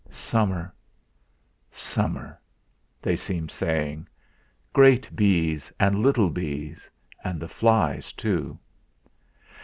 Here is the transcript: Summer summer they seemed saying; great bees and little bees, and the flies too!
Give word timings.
Summer 0.09 0.73
summer 1.71 2.39
they 3.03 3.15
seemed 3.15 3.51
saying; 3.51 4.07
great 4.73 5.15
bees 5.15 5.71
and 5.79 6.01
little 6.01 6.31
bees, 6.31 6.89
and 7.23 7.39
the 7.39 7.47
flies 7.47 8.11
too! 8.11 8.57